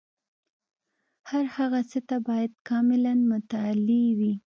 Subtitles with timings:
[1.29, 4.33] هر هغه څه باید کاملاً متعالي وي.